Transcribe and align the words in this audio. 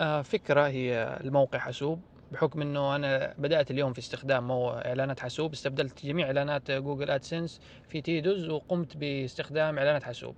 آه، 0.00 0.22
فكرة 0.22 0.66
هي 0.68 1.18
الموقع 1.20 1.58
حسوب 1.58 2.00
بحكم 2.32 2.62
إنه 2.62 2.96
أنا 2.96 3.34
بدأت 3.38 3.70
اليوم 3.70 3.92
في 3.92 3.98
استخدام 3.98 4.48
مو 4.48 4.70
إعلانات 4.70 5.20
حسوب 5.20 5.52
استبدلت 5.52 6.06
جميع 6.06 6.26
إعلانات 6.26 6.70
جوجل 6.70 7.10
آدسنس 7.10 7.60
في 7.88 8.00
تيدوز 8.00 8.48
وقمت 8.48 8.96
باستخدام 8.96 9.78
إعلانات 9.78 10.02
حسوب. 10.02 10.34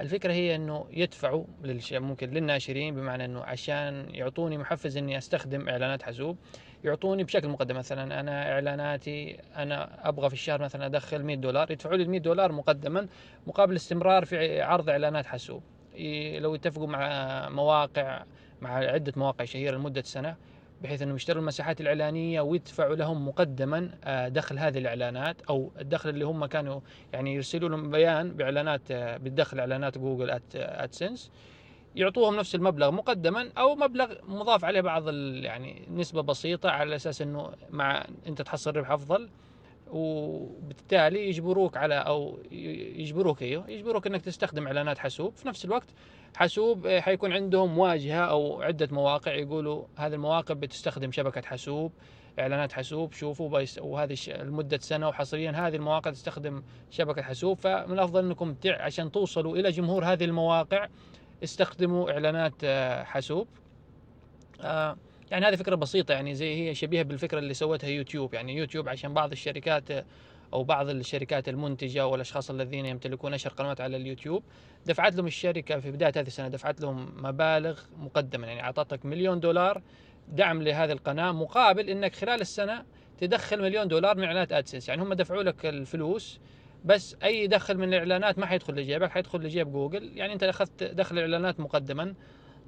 الفكرة 0.00 0.32
هي 0.32 0.54
إنه 0.54 0.86
يدفعوا 0.90 1.44
ممكن 1.92 2.30
للناشرين 2.30 2.94
بمعنى 2.94 3.24
إنه 3.24 3.42
عشان 3.42 4.06
يعطوني 4.14 4.58
محفز 4.58 4.96
إني 4.96 5.18
أستخدم 5.18 5.68
إعلانات 5.68 6.02
حسوب 6.02 6.36
يعطوني 6.84 7.24
بشكل 7.24 7.48
مقدم. 7.48 7.76
مثلا 7.76 8.20
أنا 8.20 8.52
إعلاناتي 8.52 9.38
أنا 9.56 10.08
أبغى 10.08 10.28
في 10.28 10.34
الشهر 10.34 10.62
مثلا 10.62 10.86
أدخل 10.86 11.22
100 11.22 11.36
دولار 11.36 11.70
يدفعوا 11.70 11.96
لي 11.96 12.02
ال 12.02 12.10
100 12.10 12.20
دولار 12.20 12.52
مقدما 12.52 13.08
مقابل 13.46 13.76
استمرار 13.76 14.24
في 14.24 14.62
عرض 14.62 14.90
إعلانات 14.90 15.26
حسوب. 15.26 15.62
لو 16.38 16.54
يتفقوا 16.54 16.86
مع 16.86 17.08
مواقع 17.48 18.24
مع 18.60 18.70
عدة 18.70 19.12
مواقع 19.16 19.44
شهيرة 19.44 19.76
لمدة 19.76 20.02
سنة 20.02 20.36
بحيث 20.82 21.02
أنهم 21.02 21.16
يشتروا 21.16 21.40
المساحات 21.42 21.80
الإعلانية 21.80 22.40
ويدفعوا 22.40 22.94
لهم 22.94 23.28
مقدما 23.28 23.90
آه، 24.04 24.28
دخل 24.28 24.58
هذه 24.58 24.78
الإعلانات 24.78 25.42
أو 25.42 25.72
الدخل 25.80 26.08
اللي 26.08 26.24
هم 26.24 26.46
كانوا 26.46 26.80
يعني 27.12 27.34
يرسلوا 27.34 27.68
لهم 27.68 27.90
بيان 27.90 28.32
بإعلانات 28.32 28.90
آه، 28.90 29.16
بالدخل 29.16 29.58
إعلانات 29.58 29.98
جوجل 29.98 30.40
ادسنس 30.54 31.30
يعطوهم 31.96 32.36
نفس 32.36 32.54
المبلغ 32.54 32.90
مقدما 32.90 33.50
أو 33.58 33.74
مبلغ 33.74 34.14
مضاف 34.22 34.64
عليه 34.64 34.80
بعض 34.80 35.08
يعني 35.44 35.88
نسبة 35.90 36.22
بسيطة 36.22 36.70
على 36.70 36.96
أساس 36.96 37.22
إنه 37.22 37.52
مع 37.70 38.04
أنت 38.26 38.42
تحصل 38.42 38.76
ربح 38.76 38.90
أفضل. 38.90 39.28
وبالتالي 39.92 41.28
يجبروك 41.28 41.76
على 41.76 41.94
أو 41.94 42.38
يجبروك 42.52 43.42
أيوه 43.42 43.70
يجبروك 43.70 44.06
إنك 44.06 44.22
تستخدم 44.22 44.66
إعلانات 44.66 44.98
حاسوب. 44.98 45.36
في 45.36 45.48
نفس 45.48 45.64
الوقت 45.64 45.88
حاسوب 46.36 46.86
آه، 46.86 47.00
حيكون 47.00 47.32
عندهم 47.32 47.78
واجهة 47.78 48.20
أو 48.20 48.62
عدة 48.62 48.88
مواقع 48.92 49.34
يقولوا 49.34 49.84
هذه 49.96 50.14
المواقع 50.14 50.54
بتستخدم 50.54 51.12
شبكة 51.12 51.42
حاسوب 51.42 51.92
إعلانات 52.38 52.72
حاسوب 52.72 53.12
شوفوا 53.12 53.64
وهذه 53.80 54.16
لمدة 54.28 54.78
سنة 54.78 55.08
وحصريا 55.08 55.50
هذه 55.50 55.76
المواقع 55.76 56.10
تستخدم 56.10 56.62
شبكة 56.90 57.22
حاسوب. 57.22 57.58
فمن 57.58 57.92
الأفضل 57.92 58.24
إنكم 58.24 58.54
عشان 58.66 59.12
توصلوا 59.12 59.56
إلى 59.56 59.70
جمهور 59.70 60.04
هذه 60.04 60.24
المواقع 60.24 60.88
استخدموا 61.44 62.10
إعلانات 62.10 62.54
آه، 62.64 63.02
حاسوب. 63.02 63.48
آه 64.60 64.96
يعني 65.32 65.46
هذه 65.46 65.56
فكرة 65.56 65.74
بسيطة 65.74 66.12
يعني 66.12 66.34
زي 66.34 66.68
هي 66.68 66.74
شبيهة 66.74 67.02
بالفكرة 67.02 67.38
اللي 67.38 67.54
سوتها 67.54 67.88
يوتيوب. 67.88 68.34
يعني 68.34 68.56
يوتيوب 68.56 68.88
عشان 68.88 69.14
بعض 69.14 69.32
الشركات 69.32 69.84
أو 70.52 70.64
بعض 70.64 70.88
الشركات 70.88 71.48
المنتجة 71.48 72.06
والأشخاص 72.06 72.50
الذين 72.50 72.86
يمتلكون 72.86 73.32
نشر 73.32 73.50
قنوات 73.50 73.80
على 73.80 73.96
اليوتيوب 73.96 74.42
دفعت 74.86 75.14
لهم 75.14 75.26
الشركة 75.26 75.80
في 75.80 75.90
بداية 75.90 76.12
هذه 76.16 76.26
السنة 76.26 76.48
دفعت 76.48 76.80
لهم 76.80 77.12
مبالغ 77.16 77.80
مقدما 77.98 78.46
يعني 78.46 78.62
أعطتك 78.62 79.06
مليون 79.06 79.40
دولار 79.40 79.82
دعم 80.28 80.62
لهذه 80.62 80.92
القناة 80.92 81.32
مقابل 81.32 81.90
إنك 81.90 82.14
خلال 82.14 82.40
السنة 82.40 82.84
تدخل 83.18 83.62
مليون 83.62 83.88
دولار 83.88 84.16
من 84.16 84.24
إعلانات 84.24 84.52
ادسنس 84.52 84.88
يعني 84.88 85.02
هم 85.02 85.14
دفعوا 85.14 85.42
لك 85.42 85.66
الفلوس 85.66 86.40
بس 86.84 87.16
أي 87.22 87.46
دخل 87.46 87.78
من 87.78 87.88
الإعلانات 87.88 88.38
ما 88.38 88.46
حيدخل 88.46 88.74
لجيبك 88.74 89.10
حيدخل 89.10 89.38
لجيب 89.38 89.72
جوجل. 89.72 90.10
يعني 90.14 90.32
أنت 90.32 90.42
أخذت 90.42 90.84
دخل 90.84 91.18
الإعلانات 91.18 91.60
مقدما. 91.60 92.14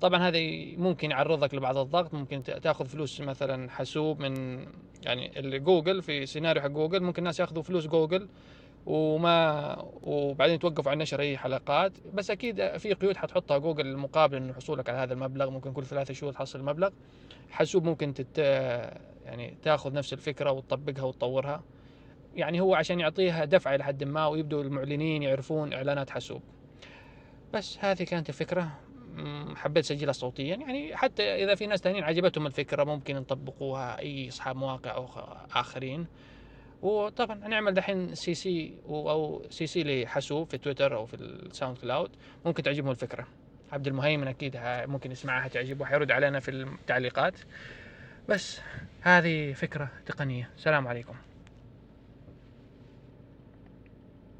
طبعا 0.00 0.28
هذا 0.28 0.38
ممكن 0.76 1.10
يعرضك 1.10 1.54
لبعض 1.54 1.76
الضغط 1.76 2.14
ممكن 2.14 2.42
تأخذ 2.42 2.86
فلوس 2.86 3.20
مثلا 3.20 3.70
حسوب 3.70 4.20
من 4.20 4.64
يعني 5.02 5.58
جوجل 5.58 6.02
في 6.02 6.26
سيناريو 6.26 6.62
حق 6.62 6.68
جوجل 6.68 7.02
ممكن 7.02 7.22
الناس 7.22 7.40
يأخذوا 7.40 7.62
فلوس 7.62 7.86
جوجل 7.86 8.28
وما 8.86 9.76
وبعدين 10.02 10.58
توقفوا 10.58 10.90
عن 10.90 10.98
نشر 10.98 11.20
أي 11.20 11.38
حلقات. 11.38 11.92
بس 12.14 12.30
أكيد 12.30 12.76
في 12.76 12.92
قيود 12.92 13.16
حتحطها 13.16 13.58
جوجل 13.58 13.96
مقابل 13.96 14.36
إنه 14.36 14.52
حصولك 14.52 14.88
على 14.88 14.98
هذا 14.98 15.14
المبلغ 15.14 15.50
ممكن 15.50 15.72
كل 15.72 15.84
ثلاثة 15.84 16.14
شهور 16.14 16.32
تحصل 16.32 16.58
المبلغ. 16.58 16.90
حاسوب 17.50 17.84
ممكن 17.84 18.14
تت 18.14 18.38
يعني 19.24 19.56
تأخذ 19.62 19.92
نفس 19.92 20.12
الفكرة 20.12 20.50
وتطبقها 20.50 21.02
وتطورها. 21.04 21.62
يعني 22.36 22.60
هو 22.60 22.74
عشان 22.74 23.00
يعطيها 23.00 23.44
دفعه 23.44 23.76
لحد 23.76 24.04
ما 24.04 24.26
ويبدوا 24.26 24.62
المعلنين 24.62 25.22
يعرفون 25.22 25.72
إعلانات 25.72 26.10
حاسوب. 26.10 26.42
بس 27.54 27.78
هذه 27.80 28.02
كانت 28.02 28.28
الفكرة. 28.28 28.83
حبيت 29.56 29.84
أسجلها 29.84 30.12
صوتيا. 30.12 30.56
يعني 30.56 30.96
حتى 30.96 31.22
إذا 31.22 31.54
في 31.54 31.66
ناس 31.66 31.80
ثانيين 31.80 32.04
عجبتهم 32.04 32.46
الفكرة 32.46 32.84
ممكن 32.84 33.16
يطبقوها 33.16 33.98
أي 33.98 34.28
اصحاب 34.28 34.56
مواقع 34.56 34.94
أو 34.94 35.08
آخرين. 35.54 36.06
وطبعا 36.82 37.48
نعمل 37.48 37.74
دحين 37.74 38.14
CC 38.14 38.74
أو 38.88 39.42
CC 39.50 39.84
لحسوب 39.84 40.50
في 40.50 40.58
تويتر 40.58 40.94
أو 40.94 41.06
في 41.06 41.14
ال 41.14 41.78
SoundCloud. 41.78 42.10
ممكن 42.44 42.62
تعجبهم 42.62 42.90
الفكرة. 42.90 43.26
عبد 43.72 43.86
المهيمن 43.86 44.28
أكيد 44.28 44.56
ممكن 44.64 45.12
يسمعها 45.12 45.48
تعجبه 45.48 45.84
حيرد 45.84 46.10
علينا 46.10 46.40
في 46.40 46.50
التعليقات. 46.50 47.34
بس 48.28 48.60
هذه 49.00 49.52
فكرة 49.52 49.88
تقنية. 50.06 50.50
سلام 50.56 50.88
عليكم. 50.88 51.14